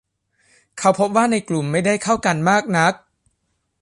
[0.77, 2.93] เขาพบว่าในกลุ่มไม่ได้เข้ากันมากนัก